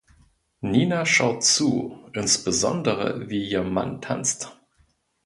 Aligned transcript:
Nina 0.63 1.05
schaut 1.05 1.43
zu, 1.43 2.09
insbesondere 2.13 3.29
wie 3.29 3.47
ihr 3.47 3.61
Mann 3.63 4.01
tanzt. 4.01 4.57